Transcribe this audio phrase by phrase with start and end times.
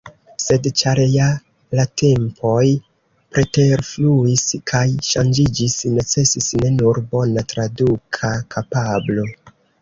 [0.43, 1.25] Sed ĉar ja
[1.79, 2.63] la tempoj
[3.35, 9.29] preterfluis kaj ŝanĝiĝis, necesis ne nur bona traduka kapablo.